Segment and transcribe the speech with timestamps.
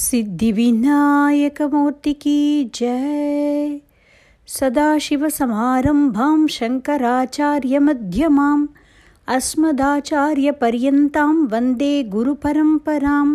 [0.00, 2.36] सिद्धिविनायकमूर्ति की
[2.74, 3.80] जय।
[4.54, 8.64] सदाशिवसमारम्भां शङ्कराचार्यमध्यमाम्
[9.36, 13.28] अस्मदाचार्यपर्यन्तां वन्दे गुरुपरम्परां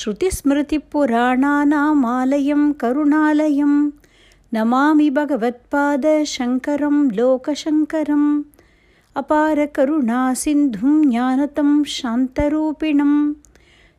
[0.00, 3.74] श्रुतिस्मृतिपुराणानामालयं करुणालयं
[4.54, 8.30] नमामि भगवत्पादशङ्करं लोकशङ्करम्
[9.22, 13.12] अपारकरुणासिन्धुं ज्ञानतं शान्तरूपिणं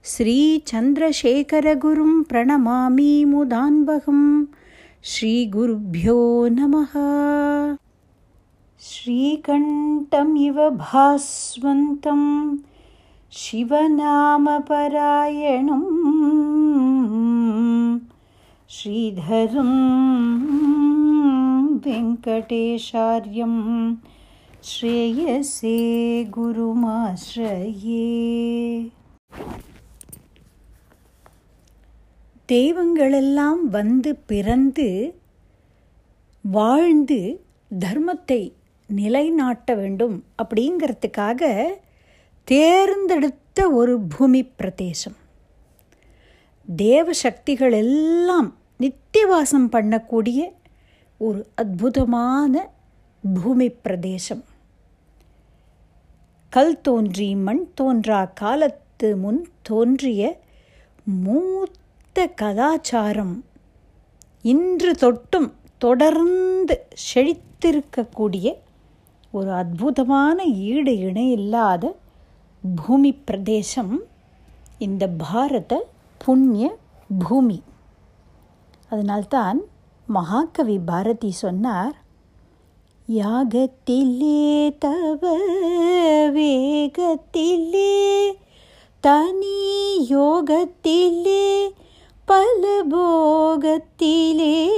[0.05, 4.45] श्रीचन्द्रशेखरगुरुं प्रणमामि मुदान्बहं
[5.03, 6.91] श्रीगुरुभ्यो नमः।
[8.79, 12.57] श्रीकण्ठमिव भास्वन्तं
[13.31, 14.39] शिवनामपरायणं
[18.69, 19.71] श्रीधरं
[21.85, 23.95] वेङ्कटेशार्यं
[24.63, 28.03] श्रेयसे गुरुमाश्रये।
[32.51, 34.87] தெய்வங்களெல்லாம் வந்து பிறந்து
[36.41, 37.19] வாழ்ந்து
[37.79, 38.51] தர்மத்தை
[38.87, 41.65] நிலைநாட்ட வேண்டும் அப்படிங்கிறதுக்காக
[42.43, 45.15] தேர்ந்தெடுத்த ஒரு பூமி பிரதேசம்.
[46.77, 50.39] தேவசக்திகள் எல்லாம் நித்தியவாசம் பண்ணக்கூடிய
[51.17, 52.69] ஒரு அற்புதமான
[53.43, 54.43] பூமி பிரதேசம்.
[56.49, 60.39] கல் தோன்றி மண் தோன்றா காலத்து முன் தோன்றிய
[61.03, 61.81] மூத்த
[62.19, 63.43] கலாச்சாரம்
[64.41, 68.55] இன்று தொட்டும் தொடர்ந்து செழித்திருக்கக்கூடிய
[69.31, 71.95] ஒரு அற்புதமான ஈடு இணையில்லாத
[72.87, 74.03] பூமி பிரதேசம்
[74.77, 75.87] இந்த பாரத
[76.17, 76.77] புண்ணிய
[77.29, 77.61] பூமி.
[78.89, 79.61] அதனால்தான்
[80.05, 81.95] மகாகவி பாரதி சொன்னார்
[83.13, 85.37] யாகத்திலே தவ
[86.29, 88.33] வேகத்திலே
[88.99, 91.73] தனி யோகத்திலே
[92.25, 94.73] பல போகத்திலே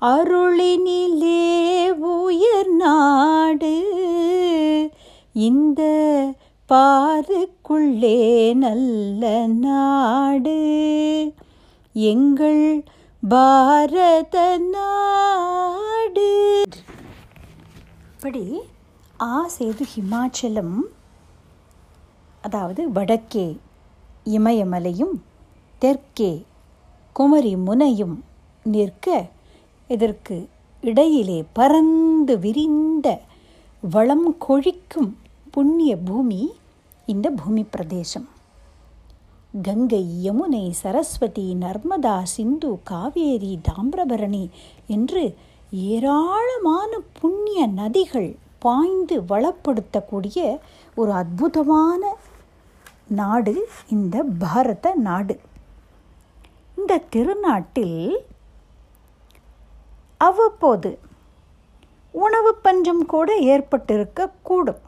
[0.00, 3.84] அருளினிலே உயர் நாடு.
[5.32, 5.82] இந்த
[6.72, 10.60] பாருக்குள்ளே நல்ல நாடு.
[11.92, 12.84] எங்கள்
[13.28, 16.62] பாரத நாடு.
[18.16, 18.60] இப்படி
[19.20, 20.80] ஆ சேது ஹிமாச்சலம்
[22.40, 23.58] அதாவது வடக்கே
[24.24, 25.22] இமயமலையும்
[25.78, 26.44] தெற்கே
[27.12, 28.24] குமரி முனையும்
[28.62, 29.28] நிற்க
[29.88, 30.48] இதற்கு
[30.80, 33.20] இடையிலே பறந்து விரிந்த
[33.80, 35.16] வளம் கொழிக்கும்
[35.50, 36.52] புண்ணிய பூமி
[37.06, 38.28] இந்த பூமி பிரதேசம்.
[39.62, 44.50] கங்கை யமுனை சரஸ்வதி நர்மதா சிந்து காவேரி தாமிரபரணி
[44.86, 45.36] என்று
[45.70, 50.38] ஏராளமான புண்ணிய நதிகள் பாய்ந்து வளப்படுத்தக்கூடிய
[51.00, 52.02] ஒரு அற்புதமான
[53.18, 53.54] நாடு
[53.94, 55.34] இந்த பாரத நாடு.
[56.78, 58.00] இந்த திருநாட்டில்
[60.26, 60.90] அவ்வப்போது
[62.24, 64.82] உணவு பஞ்சம் கூட ஏற்பட்டிருக்கக்கூடும்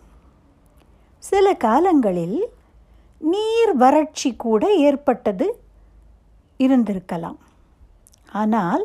[1.23, 2.39] சில காலங்களில்
[3.21, 5.47] நீர் வறட்சி கூட ஏற்பட்டது
[6.65, 7.39] இருந்திருக்கலாம்.
[8.41, 8.85] ஆனால்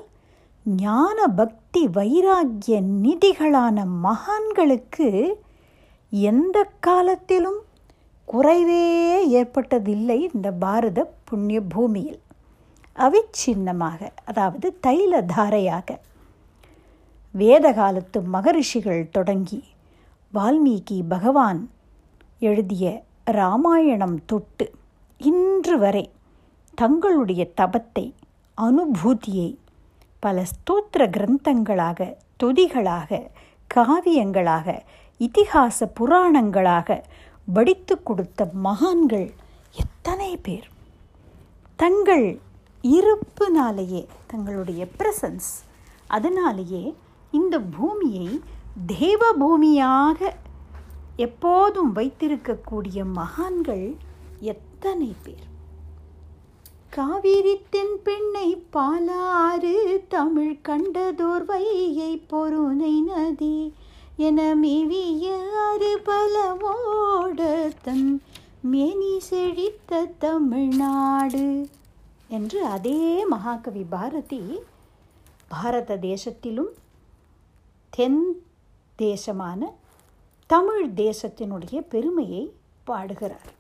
[0.66, 5.34] ஞான பக்தி வைராக்கிய நிதிகளான மகான்களுக்கு
[6.09, 7.62] எந்த காலத்திலும்
[8.28, 8.84] குறைவே
[9.34, 12.19] ஏற்பட்டதில்லை இந்த பாரத புண்ணிய பூமியில்.
[12.96, 16.00] அவிச்சின்னமாக அதாவது தைல தாரையாக
[17.31, 19.63] வேத காலத்து மகரிஷிகள் தொடங்கி
[20.34, 21.69] வால்மீகி பகவான்
[22.40, 24.72] எழுதிய ராமாயணம் தொட்டு
[25.18, 26.12] இன்று வரை
[26.75, 28.13] தங்களுடைய தபத்தை
[28.62, 29.57] அனுபூதியை
[30.25, 32.00] பல ஸ்தோத்திர கிரந்தங்களாக
[32.44, 33.19] துதிகளாக
[33.72, 34.67] காவியங்களாக
[35.19, 36.97] இதிகாச புராணங்களாக
[37.47, 39.28] படித்து கொடுத்த மகான்கள்
[39.84, 40.67] எத்தனை பேர்?
[41.79, 42.28] தங்கள்
[42.84, 44.01] இருப்புனாலேயே
[44.31, 45.51] தங்களுடைய பிரசன்ஸ்
[46.07, 46.84] அதனாலேயே
[47.31, 48.28] இந்த பூமியை
[48.97, 50.20] தேவ பூமியாக
[51.25, 53.85] எப்போதும் வைத்திருக்கக்கூடிய மகான்கள்
[54.53, 55.47] எத்தனை பேர்?
[56.95, 59.72] காவிரி தென் பெண்ணை பாலாறு
[60.07, 63.73] தமிழ் கண்டதோர் வையை பொருணை நதி
[64.17, 67.40] என மேவியாறு பலவோட
[67.81, 68.22] தன்
[68.61, 71.67] மேனி செழித்த தமிழ்நாடு
[72.28, 74.43] என்று அதே மகாகவி பாரதி
[75.47, 76.72] பாரத தேசத்திலும்
[77.89, 78.23] தென்
[78.96, 79.73] தேசமான
[80.49, 82.53] தமிழ் தேசத்தினுடைய பெருமையை
[82.84, 83.51] பாடுகிறார்.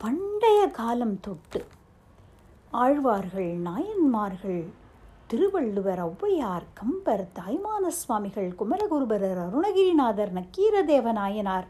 [0.00, 1.60] பண்டைய காலம் தொட்டு
[2.72, 4.64] ஆழ்வார்கள் நாயன்மார்கள்
[5.26, 11.68] திருவள்ளுவர் ஔவையார் கம்பர் தாய்மான சுவாமிகள் குமரகுருபரர் அருணகிரிநாதர் நக்கீரதேவ நாயனார்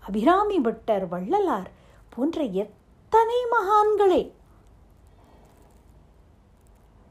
[0.00, 1.70] அபிராமி பட்டர் வள்ளலார்
[2.08, 4.22] போன்ற எத்தனை மகான்களை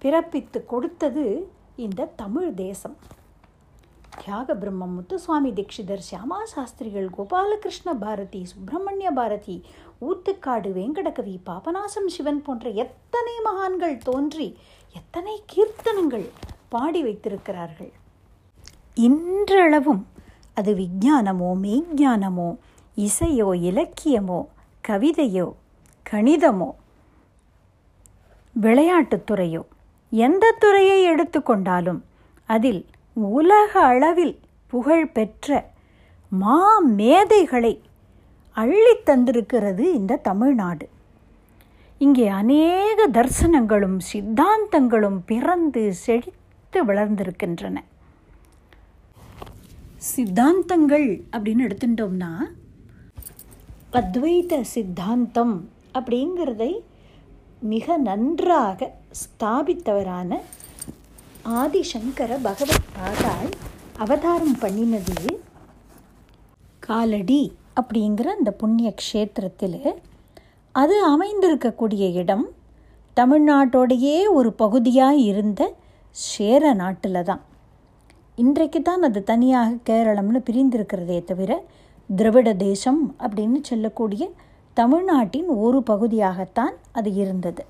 [0.01, 1.25] பிறப்பித்து கொடுத்தது
[1.75, 2.95] இந்த தமிழ் தேசம்.
[4.17, 9.55] தியாக பிரம்மம் முத்துசுவாமி தீட்சிதர் சியாமா சாஸ்திரிகள் கோபாலகிருஷ்ண பாரதி சுப்பிரமணிய பாரதி
[10.05, 14.47] ஊத்துக்காடு வேங்கடகவி பாபநாசம் சிவன் போன்ற எத்தனை மகான்கள் தோன்றி
[14.95, 16.27] எத்தனை கீர்த்தனங்கள்
[16.69, 17.91] பாடி வைத்திருக்கிறார்கள்?
[18.97, 20.01] இன்றளவும்
[20.53, 22.49] அது விஞ்ஞானமோ மெய்ஞானமோ
[22.97, 24.39] இசையோ இலக்கியமோ
[24.83, 25.47] கவிதையோ
[26.05, 26.69] கணிதமோ
[28.55, 29.61] விளையாட்டுத்துறையோ
[30.11, 32.01] எந்த துறையை எடுத்துக்கொண்டாலும்
[32.49, 32.81] அதில்
[33.13, 34.35] உலக அளவில்
[34.67, 35.47] புகழ் பெற்ற
[36.31, 37.73] மா மேதைகளை
[38.53, 40.89] அள்ளி தந்திருக்கிறது இந்த தமிழ்நாடு.
[41.97, 47.77] இங்கே அநேக தரிசனங்களும் சித்தாந்தங்களும் பிறந்து செழித்து வளர்ந்திருக்கின்றன.
[50.15, 52.31] சித்தாந்தங்கள் அப்படின்னு எடுத்துட்டோம்னா
[53.91, 56.71] அத்வைத சித்தாந்தம் அப்படிங்கிறதை
[57.59, 60.39] மிக நன்றாக ஸ்தாபித்தவரான
[61.45, 63.49] ஆதிசங்கர பகவத் பாதால்
[63.97, 65.37] அவதாரம் பண்ணினது
[66.79, 67.43] காலடி.
[67.79, 69.79] அப்படிங்கிற அந்த புண்ணிய க்ஷேத்திரத்தில்
[70.75, 72.45] அது அமைந்திருக்கக்கூடிய இடம்
[73.17, 75.61] தமிழ்நாட்டோடையே ஒரு பகுதியாக இருந்த
[76.15, 77.41] சேர நாட்டில் தான்.
[78.37, 81.51] இன்றைக்கு தான் அது தனியாக கேரளம்னு பிரிந்திருக்கிறதே தவிர
[82.09, 84.23] திராவிட தேசம் அப்படின்னு சொல்லக்கூடிய
[84.77, 87.63] தமிழ்நாட்டின் ஒரு பகுதியாகத்தான் அது இருந்தது.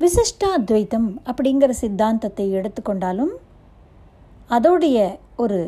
[0.00, 3.34] விசிஷ்டாத்வைத்தம் அப்படிங்கிற சித்தாந்தத்தை எடுத்துக்கொண்டாலும்
[4.50, 4.98] அதோடைய
[5.36, 5.60] ஒரு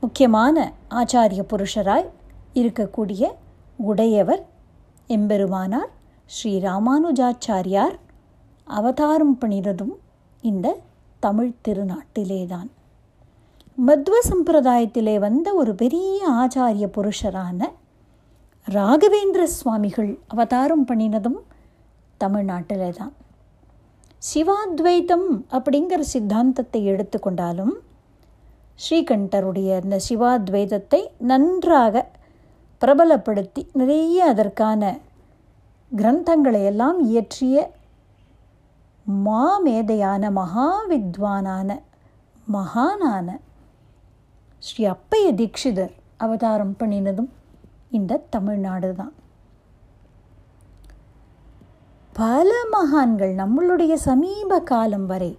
[0.00, 2.08] முக்கியமான ஆச்சாரிய புருஷராய்
[2.54, 3.30] இருக்கக்கூடிய
[3.76, 4.46] உடையவர்
[5.08, 5.90] எம்பெருமானார்
[6.24, 7.94] ஸ்ரீ ராமானுஜாச்சாரியார்.
[8.64, 9.94] அவதாரம் பண்ணினதும்
[10.40, 10.76] இந்த
[11.20, 12.68] தமிழ் திருநாட்டிலேதான்.
[13.86, 17.72] மத்வ சம்பிரதாயத்திலே வந்த ஒரு பெரிய ஆச்சாரிய புருஷரான
[18.68, 21.38] ராகவேந்திர சுவாமிகள் அவதாரம் பண்ணினதும்
[22.24, 23.12] தமிழ்நாட்டிலே தான்
[24.34, 27.74] சிவாத்வைத்தம் அப்படிங்கிற சித்தாந்தத்தை எடுத்துக்கொண்டாலும்
[28.78, 32.06] ஸ்ரீகண்டருடைய இந்த சிவாத்வைதத்தை நன்றாக
[32.82, 35.00] பிரபலப்படுத்தி நிறைய அதற்கான
[35.96, 37.72] கிரந்தங்களை எல்லாம் இயற்றிய
[39.06, 41.80] மாமேதையான மகாவித்வானான
[42.52, 43.38] மகானான
[44.58, 47.28] ஸ்ரீ அப்பைய தீட்சிதர் அவதாரம் பண்ணினதும்
[47.90, 49.12] இந்த தமிழ்நாடு தான்.
[52.12, 55.38] பல மகான்கள் நம்மளுடைய சமீப காலம் வரை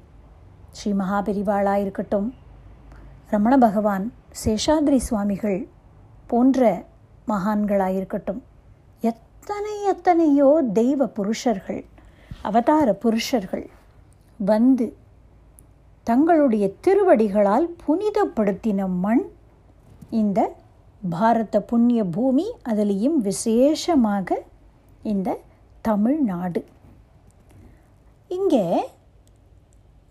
[0.72, 2.36] ஸ்ரீ மகாபெரிவாளா இருக்கட்டும்
[3.32, 4.06] ரமண பகவான்
[4.44, 5.58] சேஷாத்ரி சுவாமிகள்
[6.30, 6.60] போன்ற
[7.32, 8.40] மகான்களாயிருக்கட்டும்.
[9.10, 10.48] எத்தனை எத்தனையோ
[10.80, 11.82] தெய்வ புருஷர்கள்
[12.50, 13.66] அவதார புருஷர்கள்
[14.40, 14.88] வந்து
[16.08, 19.24] தங்களுடைய திருவடிகளால் புனிதப்படுத்தின மண்
[20.22, 20.40] இந்த
[21.10, 24.40] பாரத புண்ணிய பூமி அதிலையும் விசேஷமாக
[25.12, 25.38] இந்த
[25.82, 26.64] தமிழ்நாடு.
[28.38, 28.66] இங்கே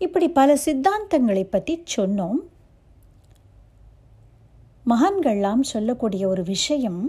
[0.05, 2.39] இப்படி பல சித்தாந்தங்களை பற்றி சொன்னோம்.
[4.89, 7.01] மகான்கள்லாம் சொல்லக்கூடிய ஒரு விஷயம்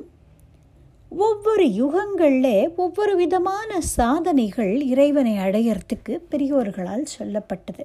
[1.09, 7.85] ஒவ்வொரு யுகங்களில் ஒவ்வொரு விதமான சாதனைகள் இறைவனை அடையறதுக்கு பெரியோர்களால் சொல்லப்பட்டது.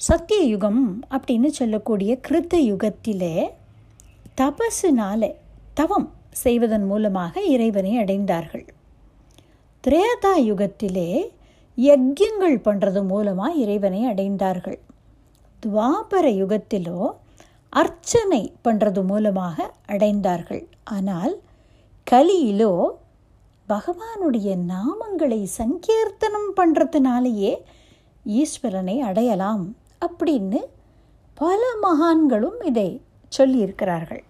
[0.00, 3.34] சத்திய யுகம் அப்படின்னு சொல்லக்கூடிய கிருத்த யுகத்திலே
[4.40, 5.32] தபசுனால
[5.74, 6.08] தவம்
[6.42, 8.66] செய்வதன் மூலமாக இறைவனை அடைந்தார்கள்.
[9.84, 11.10] திரேதா யுகத்திலே
[11.78, 14.78] யஜ்யங்கள் பண்ணுறது மூலமாக இறைவனை அடைந்தார்கள்.
[15.62, 17.00] துவாபர யுகத்திலோ
[17.72, 20.64] அர்ச்சனை பண்ணுறது மூலமாக அடைந்தார்கள்.
[20.84, 21.34] ஆனால்
[22.06, 22.72] கலியிலோ
[23.68, 27.52] பகவானுடைய நாமங்களை சங்கீர்த்தனம் பண்ணுறதுனாலேயே
[28.26, 30.60] ஈஸ்வரனை அடையலாம் அப்படின்னு
[31.34, 32.88] பல மகான்களும் இதை
[33.32, 34.24] சொல்லியிருக்கிறார்கள்.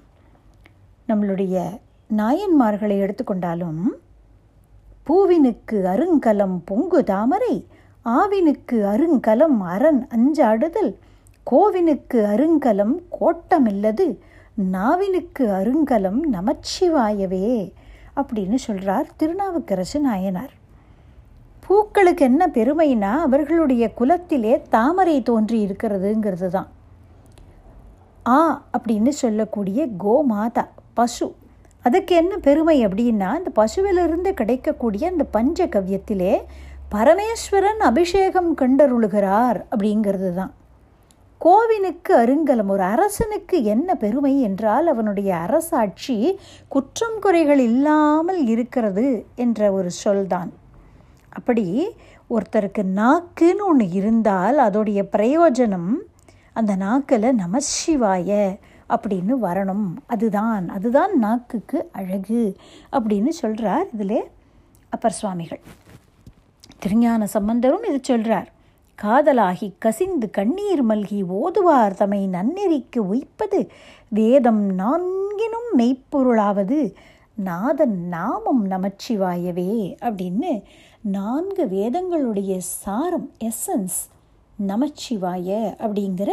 [1.08, 1.56] நம்மளுடைய
[2.10, 3.82] நாயன்மார்களை எடுத்துக்கொண்டாலும்
[5.06, 7.54] பூவினுக்கு அருங்கலம் பொங்கு தாமரை
[8.06, 10.92] ஆவினுக்கு அருங்கலம் அரண் அஞ்சாடுதல்
[11.46, 14.18] கோவினுக்கு அருங்கலம் கோட்டமில்லது
[14.72, 17.72] நாவினுக்கு அருங்கலம் நமச்சிவாயவே
[18.16, 20.52] அப்படின்னு சொல்கிறார் திருநாவுக்கரசு நாயனார்.
[21.66, 26.68] பூக்களுக்கு என்ன பெருமைனா அவர்களுடைய குலத்திலே தாமரை தோன்றி இருக்கிறதுங்கிறது தான்.
[28.26, 31.34] ஆ அப்படின்னு சொல்லக்கூடிய கோமாதா பசு.
[31.82, 36.42] அதுக்கு என்ன பெருமை அப்படின்னா அந்த பசுவிலிருந்து கிடைக்கக்கூடிய அந்த பஞ்ச கவ்யத்திலே
[36.94, 40.54] பரமேஸ்வரன் அபிஷேகம் கண்டருளுகிறார் அப்படிங்கிறது தான்.
[41.44, 49.90] கோவினுக்கு அருங்கலம் ஒரு அரசனுக்கு என்ன பெருமை என்றால் அவனுடைய அரசாட்சி குற்றம் குறைகள் இல்லாமல் இருக்கிறது என்ற ஒரு
[49.90, 50.52] சொல்தான்.
[51.30, 51.66] அப்படி
[52.30, 55.90] ஒருத்தருக்கு நாக்குன்னு ஒன்று இருந்தால் அதோடைய பிரயோஜனம்
[56.52, 59.88] அந்த நாக்கில் நமசிவாய அப்படின்னு வரணும்.
[60.06, 62.56] அதுதான் அதுதான் நாக்குக்கு அழகு
[62.92, 64.18] அப்படின்னு சொல்கிறார் இதில்
[64.90, 65.60] அப்பர் சுவாமிகள்.
[66.78, 68.48] திருஞான சம்பந்தரும் இது சொல்கிறார்
[69.02, 73.70] காதலாகி கசிந்து கண்ணீர் மல்கி ஓதுவார் தமை நன்னெறிக்கு உய்ப்பது.
[74.08, 76.94] வேதம் நான்கினும் மெய்ப்பொருளாவது.
[77.36, 80.62] நாதன் நாமம் நமச்சிவாயவே அப்படின்னு
[81.02, 84.00] நான்கு வேதங்களுடைய சாரம் எசன்ஸ்
[84.66, 86.30] நமச்சிவாய அப்படிங்கிற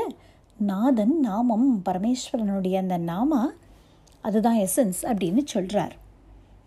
[0.57, 3.41] நாதன் நாமம் பரமேஸ்வரனுடைய அந்த நாமா
[4.21, 5.95] அதுதான் எசன்ஸ் அப்படின்னு சொல்கிறார்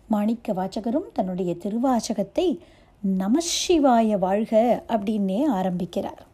[0.08, 2.60] மாணிக்க வாச்சகரும் தன்னுடைய திருவாச்சகத்தை
[3.06, 6.26] நமசிவாய வாழ்க அப்படின்னே ஆரம்பிக்கிறார்.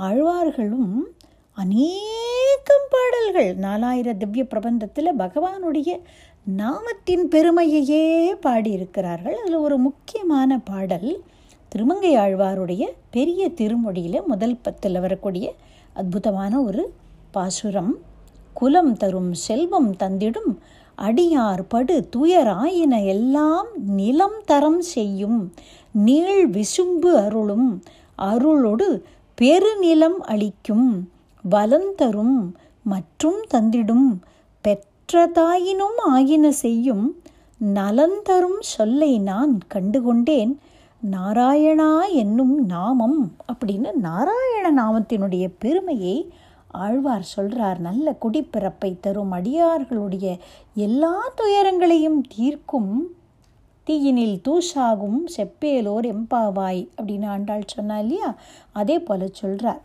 [0.00, 1.02] ஆழ்வார்களும்
[1.54, 6.00] அநேகம் பாடல்கள் நாலாயிர திவ்ய பிரபந்தத்தில் பகவானுடைய
[6.56, 9.34] நாமத்தின் பெருமையையே பாடியிருக்கிறார்கள்.
[9.34, 11.22] அதில் ஒரு முக்கியமான பாடல்
[11.68, 15.54] திருமங்கை ஆழ்வாருடைய பெரிய திருமொழியில் முதல் பத்தில் வரக்கூடிய
[15.92, 16.92] அற்புதமான ஒரு
[17.30, 17.98] பாசுரம்.
[18.54, 20.58] குலம் தரும் செல்வம் தந்திடும்
[20.98, 25.52] அடியார் படு துயராயின எல்லாம் நிலம் தரம் செய்யும்.
[25.94, 27.68] நீள் விசும்பு அருளும்
[28.24, 28.88] அருளொடு
[29.38, 30.88] பெருநிலம் அளிக்கும்
[31.44, 32.36] வலந்தரும்
[32.84, 34.08] மற்றும் தந்திடும்
[34.64, 37.06] பெற்றதாயினும் ஆயின செய்யும்
[37.60, 40.52] நலந்தரும் சொல்லை நான் கண்டுகொண்டேன்
[41.02, 43.20] நாராயணா என்னும் நாமம்
[43.52, 46.16] அப்படின்னு நாராயண நாமத்தினுடைய பெருமையை
[46.78, 50.26] ஆழ்வார் சொல்கிறார் நல்ல குடிப்பிறப்பை தரும் அடியார்களுடைய
[50.76, 52.92] எல்லா துயரங்களையும் தீர்க்கும்
[53.86, 58.34] தீயினில் தூஷாகும் செப்பேலோர் எம்பாவாய் அப்படின்னு ஆண்டாள் சொன்னா இல்லையா?
[58.72, 59.82] அதே போல சொல்கிறார்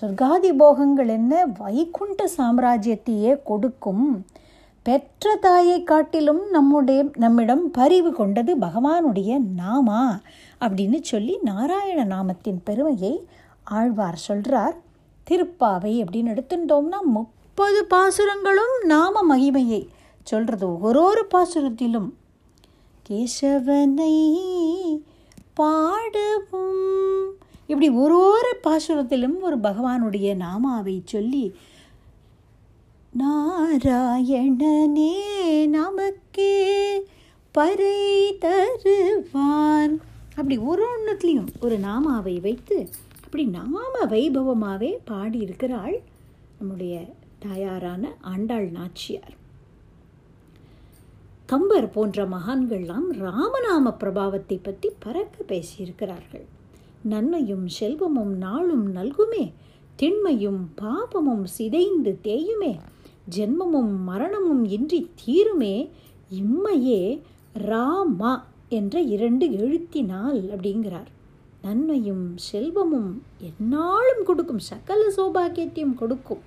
[0.00, 1.46] சொர்க்காதி போகங்கள் என்ன?
[1.58, 4.24] வைகுண்ட சாம்ராஜ்யத்தையே கொடுக்கும்.
[4.82, 10.20] பெற்ற தாயை காட்டிலும் நம்முடைய நம்மிடம் பரிவு கொண்டது பகவானுடைய நாமா?
[10.60, 13.24] அப்படின்னு சொல்லி நாராயண நாமத்தின் பெருமையை
[13.64, 14.76] ஆழ்வார் சொல்கிறார்
[15.30, 19.88] திருப்பாவை அப்படின்னு எடுத்துட்டோம்னா முப்பது பாசுரங்களும் நாம மகிமையை
[20.22, 22.12] சொல்கிறது ஒரு ஒரு பாசுரத்திலும்
[23.08, 24.16] கேசவனை
[25.54, 27.32] பாடவும்.
[27.66, 31.54] இப்படி ஒரு ஒரு பாசுரத்திலும் ஒரு பகவானுடைய நாமாவை சொல்லி
[33.18, 35.12] நாராயணனே
[35.66, 37.06] நமக்கே
[37.52, 42.88] பறை தருவான் அப்படி ஒரு ஒன்றுத்துலேயும் ஒரு நாமாவை வைத்து
[43.24, 45.96] அப்படி நாம வைபவமாகவே பாடியிருக்கிறாள்
[46.58, 47.04] நம்முடைய
[47.38, 49.42] தாயாரான ஆண்டாள் நாச்சியார்.
[51.48, 56.44] கம்பர் போன்ற மகான்கள்லாம் ராமநாம பிரபாவத்தை பற்றி பறக்க பேசியிருக்கிறார்கள்.
[57.02, 59.44] நன்மையும் செல்வமும் நாளும் நல்குமே
[59.96, 62.72] திண்மையும் பாபமும் சிதைந்து தேயுமே
[63.36, 65.74] ஜென்மமும் மரணமும் இன்றி தீருமே
[66.40, 67.02] இம்மையே
[67.66, 68.32] ராமா
[68.78, 71.10] என்ற இரண்டு எழுத்தினால் அப்படிங்கிறார்.
[71.62, 73.12] நன்மையும் செல்வமும்
[73.48, 76.42] எந்நாளும் கொடுக்கும் சகல சௌபாகியத்தையும் கொடுக்கும்.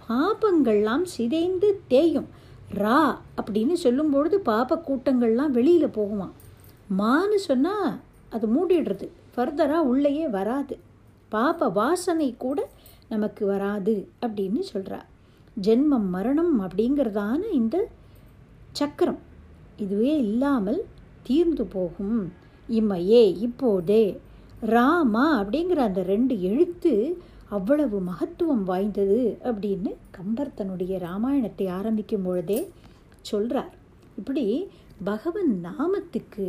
[0.00, 2.28] பாபங்கள்லாம் சிதைந்து தேயும்
[2.74, 6.28] ரா அப்படின்னு சொல்லும்பொழுது பாப கூட்டங்கள்லாம் வெளியில் போகுமா
[6.98, 7.98] மான்னு சொன்னால்
[8.30, 9.08] அது மூடிடுறது.
[9.36, 10.78] ஃபர்தராக உள்ளேயே வராது.
[11.28, 12.68] பாப வாசனை கூட
[13.08, 14.98] நமக்கு வராது அப்படின்னு சொல்கிறா
[15.62, 17.88] ஜென்மம் மரணம் அப்படிங்கிறதான இந்த
[18.72, 19.18] சக்கரம்.
[19.76, 20.84] இதுவே இல்லாமல்
[21.22, 22.32] தீர்ந்து போகும்.
[22.68, 24.20] இம்மையே இப்போதே.
[24.60, 27.22] ராமா அப்படிங்கிற அந்த ரெண்டு எழுத்து
[27.56, 32.60] அவ்வளவு மகத்துவம் வாய்ந்தது அப்படின்னு கம்பர் தன்னுடைய ராமாயணத்தை ஆரம்பிக்கும் பொழுதே
[33.30, 33.72] சொல்கிறார்
[34.18, 34.44] இப்படி
[35.04, 36.46] பகவன் நாமத்துக்கு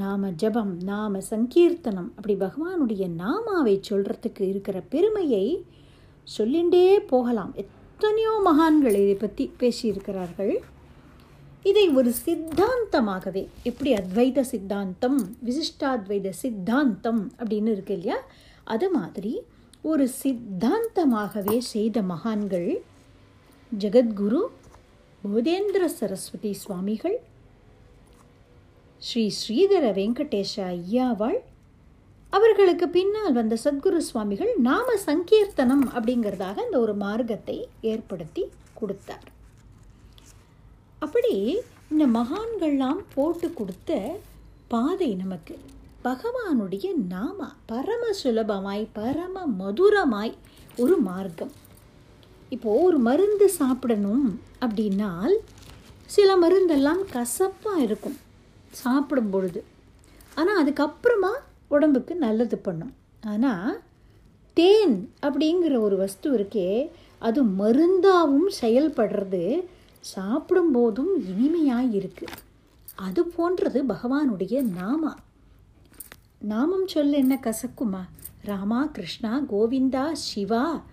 [0.00, 5.46] நாம ஜபம் நாம சங்கீர்த்தனம் அப்படி பகவானுடைய நாமாவை சொல்கிறதுக்கு இருக்கிற பெருமையை
[6.36, 7.52] சொல்லிண்டே போகலாம்.
[7.62, 10.54] எத்தனையோ மகான்கள் இதை பற்றி பேசியிருக்கிறார்கள்.
[11.62, 18.18] இதை ஒரு சித்தாந்தமாகவே எப்படி அத்வைத சித்தாந்தம் விசிஷ்டாத்வைத சித்தாந்தம் அப்படின்னு இருக்கு இல்லையா?
[18.66, 19.32] அது மாதிரி
[19.90, 22.70] ஒரு சித்தாந்தமாகவே செய்த மகான்கள்
[23.72, 24.40] ஜெகத்குரு
[25.22, 27.16] போதேந்திர சரஸ்வதி சுவாமிகள்
[29.02, 31.38] ஸ்ரீ ஸ்ரீதர வெங்கடேஷ ஐயாவாள்.
[32.32, 37.56] அவர்களுக்கு பின்னால் வந்த சத்குரு சுவாமிகள் நாம சங்கீர்த்தனம் அப்படிங்கிறதாக இந்த ஒரு மார்க்கத்தை
[37.92, 38.44] ஏற்படுத்தி
[38.80, 39.26] கொடுத்தார்.
[41.04, 41.34] அப்படி
[41.92, 44.00] இந்த மகான்கள்லாம் போட்டு கொடுத்த
[44.74, 45.56] பாதை நமக்கு
[46.06, 50.34] பகவானுடைய நாம பரம சுலபமாய் பரம மதுரமாய்
[50.82, 51.52] ஒரு மார்க்கம்.
[52.54, 54.26] இப்போது ஒரு மருந்து சாப்பிடணும்
[54.64, 55.34] அப்படின்னால்
[56.14, 58.18] சில மருந்தெல்லாம் கசப்பாக இருக்கும்
[58.82, 59.60] சாப்பிடும் பொழுது.
[60.38, 61.32] ஆனால் அதுக்கப்புறமா
[61.74, 62.94] உடம்புக்கு நல்லது பண்ணும்.
[63.32, 63.74] ஆனால்
[64.56, 64.96] தேன்
[65.26, 66.68] அப்படிங்கிற ஒரு வஸ்து இருக்கே
[67.18, 69.44] அது மருந்தாகவும் செயல்படுறது
[70.14, 72.42] சாப்பிடும்போதும் இனிமையாக இருக்குது
[73.06, 75.12] அது போன்றது பகவானுடைய நாமா.
[76.46, 78.02] நாமம் சொல்ல என்ன கசக்குமா?
[78.42, 80.84] ராமா கிருஷ்ணா கோவிந்தா சிவா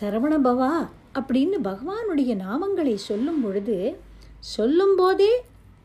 [0.00, 4.00] சரவணபவா அப்படின்னு பகவானுடைய நாமங்களை சொல்லும் பொழுது
[4.38, 5.30] சொல்லும்போதே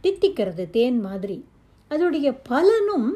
[0.04, 1.46] தித்திக்கிறது தேன் மாதிரி.
[1.90, 3.10] அதோடைய பலனும்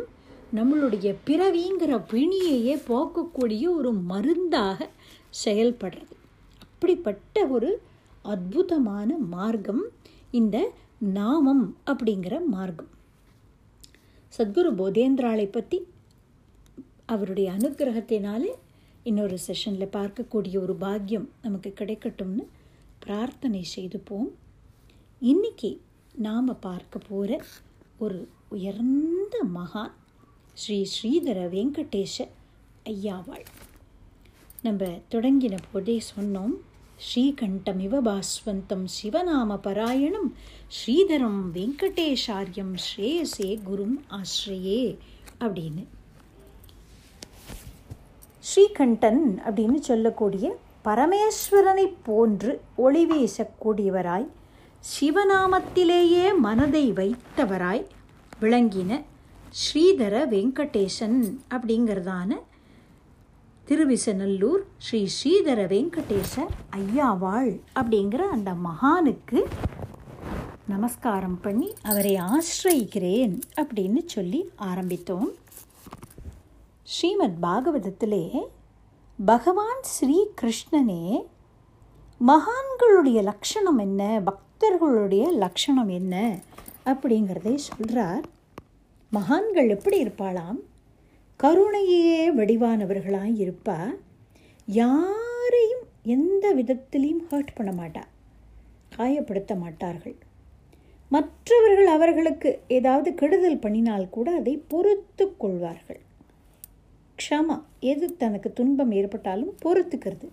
[0.55, 4.89] நம்மளுடைய பிறவிங்கிற பிணியையே போக்கக்கூடிய ஒரு மருந்தாக
[5.45, 6.15] செயல்படுறது.
[6.61, 7.81] அப்படிப்பட்ட ஒரு
[8.21, 9.83] அற்புதமான மார்க்கம்
[10.31, 12.95] இந்த நாமம் அப்படிங்கிற மார்க்கம்.
[14.37, 15.87] சத்குரு போதேந்திராளை பற்றி
[17.05, 18.51] அவருடைய அனுகிரகத்தினாலே
[19.03, 22.45] இன்னொரு செஷனில் பார்க்கக்கூடிய ஒரு பாக்கியம் நமக்கு கிடைக்கட்டும்னு
[22.99, 24.29] பிரார்த்தனை செய்துப்போம்
[25.19, 25.81] இன்னைக்கு
[26.13, 27.43] நாம் பார்க்க போகிற
[27.97, 29.91] ஒரு உயர்ந்த மகான்
[30.53, 32.27] ஸ்ரீ ஸ்ரீதர வெங்கடேஷ
[32.85, 33.45] ஐயாவாள்.
[34.61, 36.55] நம்ம தொடங்கின போதே சொன்னோம்
[36.99, 40.29] ஸ்ரீகண்டமிவ பாஸ்வந்தம் சிவநாம பராயணம்.
[40.67, 44.97] ஸ்ரீதரம் வெங்கடேஷாரியம் ஸ்ரேயசே குரும் ஆஸ்ரயே
[45.39, 45.83] அப்படின்னு.
[48.43, 50.47] ஸ்ரீகண்டன் அப்படின்னு சொல்லக்கூடிய
[50.85, 54.27] பரமேஸ்வரனை போன்று ஒளி வீசக்கூடியவராய்
[54.83, 57.85] சிவநாமத்திலேயே மனதை வைத்தவராய்
[58.41, 58.91] விளங்கின
[59.51, 61.19] ஸ்ரீதர வெங்கடேசன்
[61.55, 62.31] அப்படிங்கிறதான
[63.67, 66.35] திருவிசநல்லூர் ஸ்ரீ ஸ்ரீதர வெங்கடேச
[66.75, 69.45] ஐயாவாள் அப்படிங்கிற அந்த மகானுக்கு
[70.67, 75.29] நமஸ்காரம் பண்ணி அவரை ஆசிரயிக்கிறேன் அப்படின்னு சொல்லி ஆரம்பித்தோம்.
[76.83, 78.39] ஸ்ரீமத் பாகவதத்திலே
[79.25, 81.25] பகவான் ஸ்ரீ கிருஷ்ணனே
[82.27, 84.21] மகான்களுடைய லக்ஷணம் என்ன?
[84.25, 86.39] பக்தர்களுடைய லக்ஷணம் என்ன?
[86.85, 88.25] அப்படிங்கிறதை சொல்கிறார்
[89.09, 90.59] மகான்கள் எப்படி இருப்பாளாம்?
[91.39, 93.95] கருணையே வடிவானவர்களாக இருப்பா
[94.65, 98.03] யாரையும் எந்த விதத்திலையும் ஹர்ட் பண்ண மாட்டா.
[98.97, 100.15] காயப்படுத்த மாட்டார்கள்.
[101.09, 105.99] மற்றவர்கள் அவர்களுக்கு ஏதாவது கெடுதல் பண்ணினால் கூட அதை பொறுத்து கொள்வார்கள்.
[107.19, 110.27] க்ஷமா எது தனக்கு துன்பம் ஏற்பட்டாலும் பொறுத்துக்கிறது.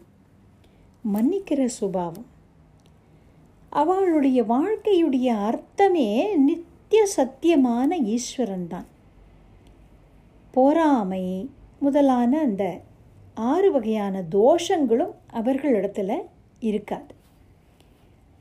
[1.15, 2.27] மன்னிக்கிற சுபாவம்.
[3.69, 8.93] அவளுடைய வாழ்க்கையுடைய அர்த்தமே நித்திய சத்தியமான ஈஸ்வரன் தான்
[10.55, 12.65] பொறாமை முதலான அந்த
[13.35, 16.13] ஆறு வகையான தோஷங்களும் அவர்களிடத்தில்
[16.61, 17.15] இருக்காது.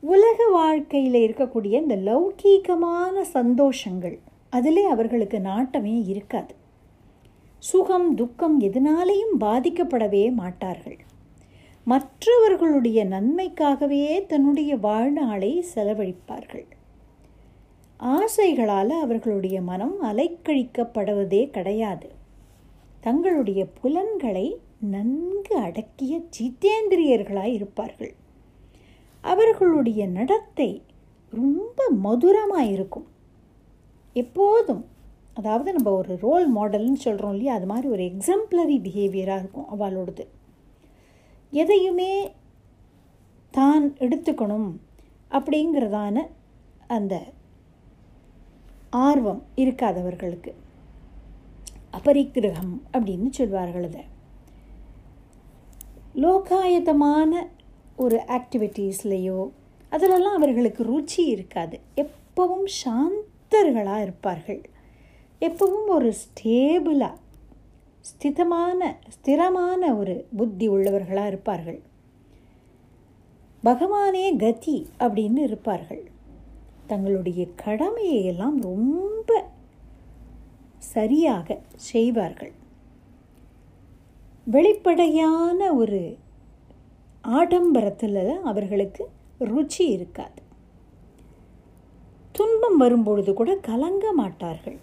[0.00, 4.18] உலக வாழ்க்கையில் இருக்கக்கூடிய இந்த லௌகீகமான சந்தோஷங்கள்
[4.50, 6.54] அதிலே அவர்களுக்கு நாட்டமே இருக்காது.
[7.58, 10.98] சுகம் துக்கம் எதனாலேயும் பாதிக்கப்படவே மாட்டார்கள்.
[11.84, 16.66] மற்றவர்களுடைய நன்மைக்காகவே தன்னுடைய வாழ்நாளை செலவழிப்பார்கள்.
[18.12, 22.08] ஆசைகளால் அவர்களுடைய மனம் அலைக்கழிக்கப்படுவதே கிடையாது.
[23.00, 24.46] தங்களுடைய புலன்களை
[24.94, 28.12] நன்கு அடக்கிய ஜித்தேந்திரியர்களாய் இருப்பார்கள்.
[29.24, 30.70] அவர்களுடைய நடத்தை
[31.32, 33.06] ரொம்ப மதுரமாக இருக்கும்.
[34.16, 34.82] எப்போதும்
[35.38, 40.24] அதாவது நம்ம ஒரு ரோல் மாடல்னு சொல்கிறோம் இல்லையா அது மாதிரி ஒரு எக்ஸாம்பிளரி பிஹேவியராக இருக்கும் அவளோடது.
[41.52, 42.12] எதையுமே
[43.50, 44.68] தான் எடுத்துக்கணும்
[45.30, 46.16] அப்படிங்கிறதான
[46.86, 47.14] அந்த
[48.94, 50.52] ஆர்வம் இருக்காதவர்களுக்கு.
[51.92, 54.04] அபரிக்கிரகம் அப்படின்னு சொல்வார்கள் அதை.
[56.14, 57.46] லோகாயதமான
[57.96, 59.50] ஒரு ஆக்டிவிட்டீஸ்லேயோ
[59.90, 61.80] அதிலெல்லாம் அவர்களுக்கு ருச்சி இருக்காது.
[61.96, 64.70] எப்பவும் சாந்தர்களாக இருப்பார்கள்.
[65.40, 67.14] எப்பவும் ஒரு ஸ்டேபிளாக
[68.00, 71.82] ஸ்திதமான ஸ்திரமான ஒரு புத்தி உள்ளவர்களாக இருப்பார்கள்.
[73.64, 76.12] பகவானே கதி அப்படின்னு இருப்பார்கள்.
[76.86, 79.48] தங்களுடைய கடமையை எல்லாம் ரொம்ப
[80.78, 82.52] சரியாக செய்வார்கள்.
[84.44, 86.18] வெளிப்படையான ஒரு
[87.22, 89.08] ஆடம்பரத்தில் அவர்களுக்கு
[89.40, 90.42] ருச்சி இருக்காது.
[92.32, 94.78] துன்பம் வரும்பொழுது கூட கலங்க மாட்டார்கள்.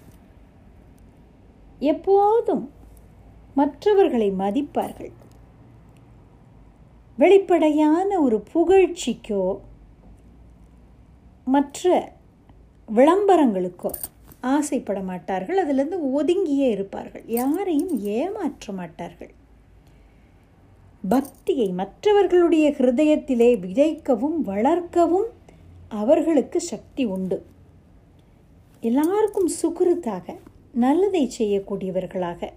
[1.80, 2.72] எப்போதும்
[3.54, 5.12] மற்றவர்களை மதிப்பார்கள்.
[7.18, 9.60] வெளிப்படையான ஒரு புகழ்ச்சிக்கோ
[11.46, 12.14] மற்ற
[12.96, 13.92] விளம்பரங்களுக்கோ
[14.42, 15.58] ஆசைப்பட மாட்டார்கள்.
[15.58, 17.24] அதிலிருந்து ஒதுங்கியே இருப்பார்கள்.
[17.28, 19.32] யாரையும் ஏமாற்ற மாட்டார்கள்.
[21.10, 25.30] பக்தியை மற்றவர்களுடைய ஹிருதயத்திலே விதைக்கவும் வளர்க்கவும்
[25.88, 27.46] அவர்களுக்கு சக்தி உண்டு.
[28.82, 30.36] எல்லாருக்கும் சுகிருத்தாக
[30.72, 32.50] நல்லதை செய்யக்கூடியவர்களாக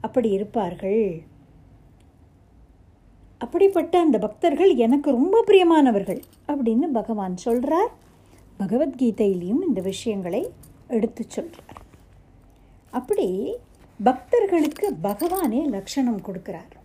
[0.00, 1.22] அப்படி இருப்பார்கள்.
[3.38, 7.92] அப்படிப்பட்ட அந்த பக்தர்கள் எனக்கு ரொம்ப பிரியமானவர்கள் அப்படின்னு பகவான் சொல்கிறார்
[8.58, 10.52] பகவத்கீதையிலையும் இந்த விஷயங்களை
[10.88, 11.82] எடுத்து சொல்கிறார்.
[12.90, 13.56] அப்படி
[14.04, 16.76] பக்தர்களுக்கு பகவானே லட்சணம் கொடுக்கிறார்.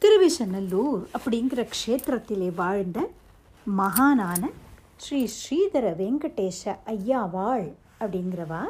[0.00, 3.10] திருவிசநல்லூர் அப்படிங்கிற க்ஷேத்திரத்திலே வாழ்ந்த
[3.78, 4.50] மகானான
[4.96, 8.62] ஸ்ரீ ஸ்ரீதர வெங்கடேஷ ஐயாவாள் அப்படிங்கிறவா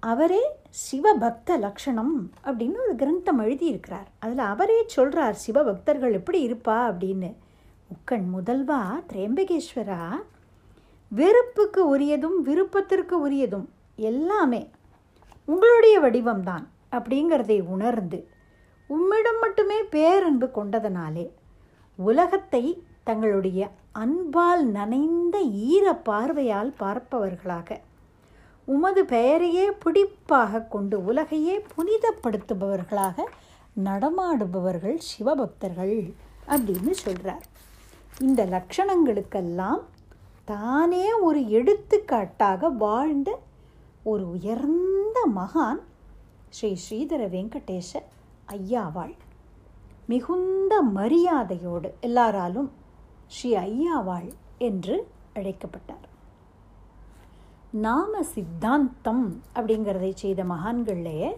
[0.00, 0.40] அவரே
[0.70, 4.06] சிவபக்த லக்ஷணம் அப்படின்னு ஒரு கிரந்தம் எழுதியிருக்கிறார்.
[4.18, 6.66] அதில் அவரே சொல்கிறார் சிவபக்தர்கள் எப்படி இருப்பா?
[6.66, 7.34] அப்படின்னு.
[7.94, 10.10] முக்கண் முதல்வா திரேம்பகேஸ்வரா?
[11.12, 14.68] வெறுப்புக்கு உரியதும் விருப்பத்திற்கு உரியதும் எல்லாமே
[15.44, 18.28] உங்களுடைய வடிவம்தான் அப்படிங்கிறதை உணர்ந்து
[18.86, 21.30] உம்மிடம் மட்டுமே பேரன்பு கொண்டதனாலே
[21.98, 27.80] உலகத்தை தங்களுடைய அன்பால் நனைந்த ஈர பார்வையால் பார்ப்பவர்களாக
[28.64, 33.16] உமது பெயரையே பிடிப்பாக கொண்டு உலகையே புனிதப்படுத்துபவர்களாக
[33.84, 35.96] நடமாடுபவர்கள் சிவபக்தர்கள்
[36.46, 37.44] அப்படின்னு சொல்கிறார்
[38.20, 39.80] இந்த லட்சணங்களுக்கெல்லாம்
[40.44, 43.38] தானே ஒரு எடுத்துக்காட்டாக வாழ்ந்த
[44.02, 45.80] ஒரு உயர்ந்த மகான்
[46.48, 47.90] ஸ்ரீ ஸ்ரீதர வெங்கடேஷ
[48.46, 49.14] ஐயாவாள்.
[50.06, 52.70] மிகுந்த மரியாதையோடு எல்லாராலும்
[53.26, 56.08] ஸ்ரீ ஐயாவாள் என்று அழைக்கப்பட்டார்.
[57.70, 61.36] நாம சித்தாந்தம் அப்படிங்கிறதை செய்த மகான்களே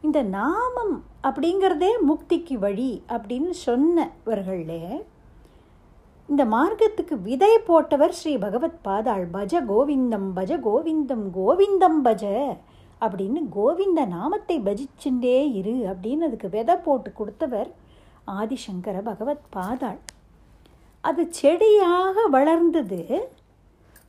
[0.00, 5.04] இந்த நாமம் அப்படிங்கிறதே முக்திக்கு வழி அப்படின்னு சொன்னவர்களே
[6.28, 9.24] இந்த மார்க்கத்துக்கு விதை போட்டவர் ஸ்ரீ பகவத் பாதாள்.
[9.32, 12.24] பஜ கோவிந்தம் பஜ கோவிந்தம் கோவிந்தம் பஜ
[13.00, 17.70] அப்படின்னு கோவிந்த நாமத்தை பஜிச்சுண்டே இரு அப்படின்னு அதுக்கு விதை போட்டு கொடுத்தவர்
[18.38, 20.00] ஆதிசங்கர பகவத் பாதாள்.
[21.00, 23.00] அது செடியாக வளர்ந்தது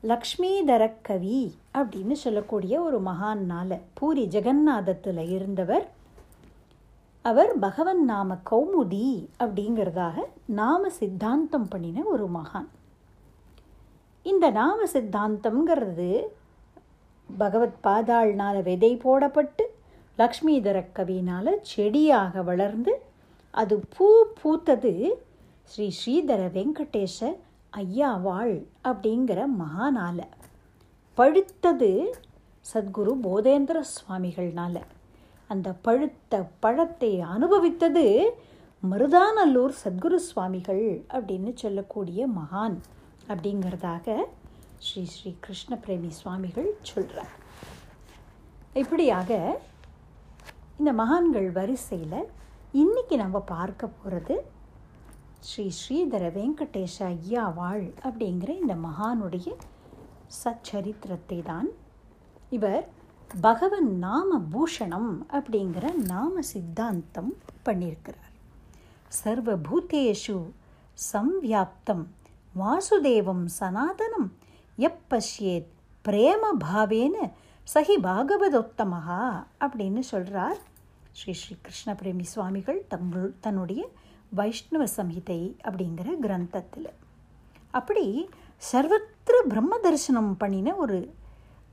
[0.04, 1.42] லக்ஷ்மிதர கவி
[1.78, 5.86] அப்படின்னு சொல்லக்கூடிய ஒரு மகான்னால பூரி ஜெகநாதத்தில் இருந்தவர்
[7.30, 9.06] அவர் பகவன் நாம கௌமுதி
[9.44, 12.68] அப்படிங்கிறதாக நாம சித்தாந்தம் பண்ணின ஒரு மகான்.
[14.24, 16.10] இந்த நாம சித்தாந்தம்ங்கிறது
[17.38, 19.66] பகவத் பாதாள்னால் விதை போடப்பட்டு
[20.18, 23.02] லக்ஷ்மிதர கவினால் செடியாக வளர்ந்து
[23.52, 24.08] அது பூ
[24.44, 24.94] பூத்தது
[25.64, 27.36] ஸ்ரீ ஸ்ரீதர வெங்கடேஷ
[27.78, 30.20] ஐயாவாள் அப்படிங்கிற மகானால.
[31.18, 31.92] பழுத்தது
[32.74, 34.82] சத்குரு போதேந்திர சுவாமிகள்னால.
[35.50, 38.06] அந்த பழுத்த பழத்தை அனுபவித்தது
[38.84, 42.78] மருதானல்லூர் சத்குரு சுவாமிகள் அப்படின்னு சொல்லக்கூடிய மகான்
[43.30, 44.16] அப்படிங்கிறதாக
[44.80, 47.36] ஸ்ரீ ஸ்ரீ கிருஷ்ண பிரேமி சுவாமிகள் சொல்கிறார்
[48.74, 49.30] இப்படியாக
[50.78, 52.20] இந்த மகான்கள் வரிசையில்
[52.74, 54.36] இன்றைக்கி நம்ம பார்க்க போகிறது
[55.42, 59.50] ஸ்ரீ ஸ்ரீதர வெங்கடேஷ ஐயாவாள் அப்படிங்கிற இந்த மகானுடைய
[60.36, 61.70] சச்சரித்திரத்தை தான்
[62.50, 62.84] இவர்
[63.34, 67.34] பகவன் நாம பூஷணம் அப்படிங்கிற நாம சித்தாந்தம்
[67.66, 68.34] பண்ணியிருக்கிறார்.
[69.24, 70.38] சர்வபூதேஷு
[71.14, 72.04] சம்வியாப்தம்
[72.60, 74.30] வாசுதேவம் சனாதனம்
[74.78, 75.72] எப்பஷ்யேத்
[76.06, 77.32] பிரேம பாவேன
[77.74, 80.58] சஹி பாகவதோத்தமஹா அப்படின்னு சொல்கிறார்
[81.12, 83.88] ஸ்ரீ ஸ்ரீ கிருஷ்ண பிரேமி சுவாமிகள் தங்கள் தன்னுடைய
[84.30, 86.90] வைஷ்ணவ சம்ஹிதை அப்படிங்கிற கிரந்தத்தில்.
[87.72, 88.30] அப்படி
[88.72, 91.14] சர்வத்திர பிரம்ம தரிசனம் பண்ணின ஒரு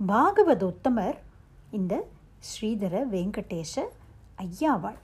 [0.07, 1.19] பாகவதோத்தமர்
[1.77, 1.95] இந்த
[2.49, 3.83] ஸ்ரீதர வெங்கடேஷ
[4.39, 4.99] ஐயாவாள்.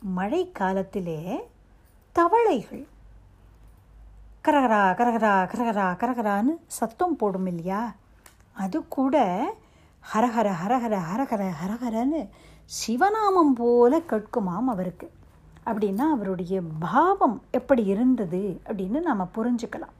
[0.00, 1.48] மழை காலத்திலே
[2.12, 2.86] தவளைகள்.
[4.44, 7.94] கரகரா கரகரா கரகரா கரகரான்னு சத்தம் போடும் இல்லையா?
[8.52, 9.16] அது கூட
[10.14, 12.28] ஹரஹர ஹரஹர ஹரஹர ஹரஹரன்னு
[12.66, 15.10] சிவநாமம் போல கேட்குமாம் அவருக்கு.
[15.66, 19.96] அப்படின்னா அவருடைய பாவம் எப்படி இருந்தது அப்படின்னு நாம் புரிஞ்சுக்கலாம்.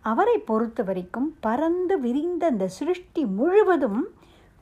[0.00, 4.02] அவரை பொறுத்த வரைக்கும் பறந்து விரிந்த அந்த சிருஷ்டி முழுவதும்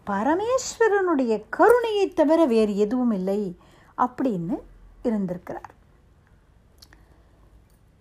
[0.06, 3.56] பரமேஸ்வரனுடைய கருணையை தவிர வேறு எதுவும் இல்லை
[3.98, 4.56] அப்படின்னு
[5.02, 5.70] இருந்திருக்கிறார்.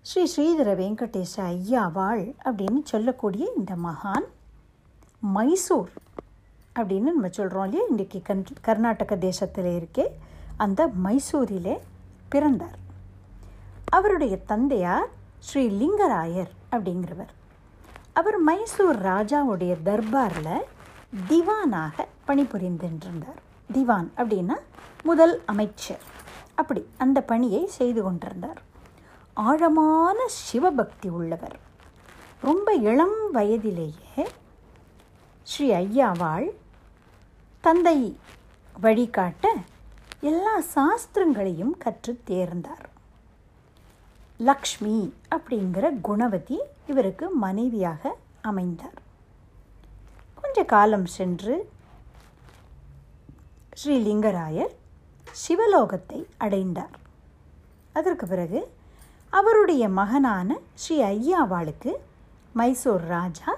[0.02, 4.28] ஸ்ரீ ஸ்ரீதர வெங்கடேச ஐயாவாள் அப்படின்னு சொல்லக்கூடிய இந்த மகான்
[5.20, 5.92] மைசூர்
[6.76, 7.86] அப்படின்னு நம்ம சொல்கிறோம் இல்லையா?
[7.92, 10.06] இன்றைக்கி கன் கர்நாடக தேசத்தில் இருக்கே
[10.58, 11.80] அந்த மைசூரிலே
[12.30, 12.78] பிறந்தார்.
[13.90, 15.10] அவருடைய தந்தையார்
[15.40, 17.32] ஸ்ரீ லிங்கராயர் அப்படிங்கிறவர்.
[18.14, 20.62] அவர் மைசூர் ராஜாவுடைய தர்பாரில்
[21.16, 24.56] திவானாக பணிபுரிந்துன்றிருந்தார் திவான் அப்படின்னா
[25.04, 26.02] முதல் அமைச்சர்.
[26.56, 28.62] அப்படி அந்த பணியை செய்து கொண்டிருந்தார்.
[29.34, 31.60] ஆழமான சிவபக்தி உள்ளவர்.
[32.42, 34.28] ரொம்ப இளம் வயதிலேயே
[35.44, 36.50] ஸ்ரீ ஐயாவாள்
[37.62, 38.18] தந்தை
[38.82, 39.54] வழிகாட்ட
[40.22, 42.88] எல்லா சாஸ்திரங்களையும் கற்று தேர்ந்தார்.
[44.38, 49.10] லக்ஷ்மி அப்படிங்கிற குணவதி இவருக்கு மனைவியாக அமைந்தார்.
[50.52, 51.54] கொஞ்ச காலம் சென்று
[53.82, 54.74] ஸ்ரீலிங்கராயர்
[55.42, 56.96] சிவலோகத்தை அடைந்தார்.
[57.98, 58.60] அதற்கு பிறகு
[59.40, 61.92] அவருடைய மகனான ஸ்ரீ ஐயாவாளுக்கு
[62.60, 63.54] மைசூர் ராஜா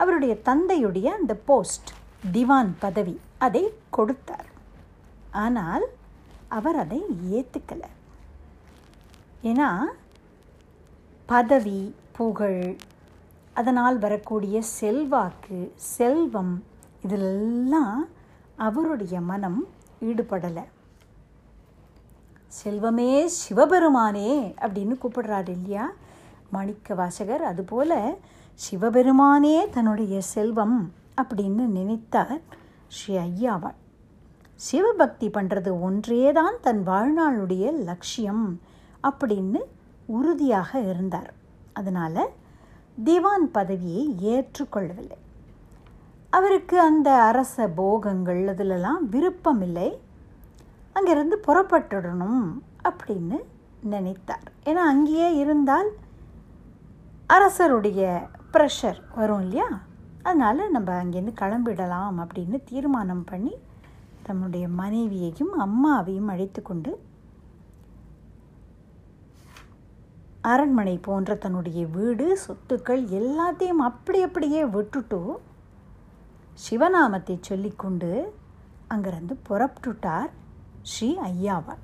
[0.00, 1.92] அவருடைய தந்தையுடைய அந்த போஸ்ட்
[2.36, 3.16] திவான் பதவி
[3.48, 3.64] அதை
[3.98, 4.48] கொடுத்தார்.
[5.44, 5.86] ஆனால்
[6.60, 7.02] அவர் அதை
[7.40, 7.92] ஏற்றுக்கலை
[9.50, 9.70] ஏன்னா
[11.28, 11.80] பதவி
[12.18, 12.64] புகழ்
[13.54, 15.58] அதனால் வரக்கூடிய செல்வாக்கு
[15.96, 16.54] செல்வம்
[17.04, 18.00] இதிலெல்லாம்
[18.56, 19.60] அவருடைய மனம்
[20.00, 20.64] ஈடுபடலை.
[22.62, 25.86] செல்வமே சிவபெருமானே அப்படின்னு கூப்பிடுறாரு இல்லையா?
[26.50, 28.18] மாணிக்க வாசகர் அதுபோல்
[28.60, 32.36] சிவபெருமானே தன்னுடைய செல்வம் அப்படின்னு நினைத்தார்
[32.88, 33.78] ஸ்ரீ ஐயாவாள்
[34.60, 38.60] சிவபக்தி பண்ணுறது ஒன்றே தான் தன் வாழ்நாளுடைய லட்சியம்
[39.02, 39.60] அப்படின்னு
[40.06, 41.32] உறுதியாக இருந்தார்.
[41.72, 42.22] அதனால்
[43.02, 45.18] திவான் பதவியை ஏற்றுக்கொள்ளவில்லை.
[46.30, 50.00] அவருக்கு அந்த அரச போகங்கள் அதிலெல்லாம் விருப்பம் இல்லை
[50.92, 52.46] அங்கிருந்து புறப்பட்டுடணும்
[52.88, 53.38] அப்படின்னு
[53.82, 54.46] நினைத்தார்.
[54.64, 55.90] ஏன்னா அங்கேயே இருந்தால்
[57.26, 59.68] அரசருடைய ப்ரெஷர் வரும் இல்லையா?
[60.22, 63.54] அதனால் நம்ம அங்கேருந்து கிளம்பிடலாம் அப்படின்னு தீர்மானம் பண்ணி
[64.22, 67.00] தன்னுடைய மனைவியையும் அம்மாவையும் அழைத்து கொண்டு
[70.44, 75.20] அரண்மனை போன்ற தன்னுடைய வீடு சொத்துக்கள் எல்லாத்தையும் அப்படி அப்படியே விட்டுட்டு
[76.66, 78.10] சிவநாமத்தை சொல்லிக்கொண்டு
[78.86, 80.30] அங்கிருந்து புறப்பட்டுட்டார்
[80.82, 81.82] ஸ்ரீ ஐயாவாள்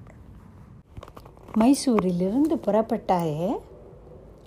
[1.59, 3.51] மைசூரிலிருந்து புறப்பட்டாரே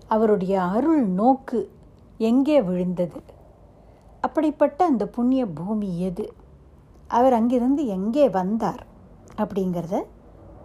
[0.07, 1.59] அவருடைய அருள் நோக்கு
[2.17, 3.19] எங்கே விழுந்தது?
[4.21, 6.25] அப்படிப்பட்ட அந்த புண்ணிய பூமி எது?
[7.07, 8.83] அவர் அங்கிருந்து எங்கே வந்தார்?
[9.37, 9.97] அப்படிங்கிறத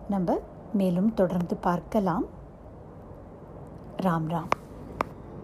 [0.09, 0.39] நம்ம
[0.73, 2.27] மேலும் தொடர்ந்து பார்க்கலாம்.
[3.99, 4.51] ராம் ராம்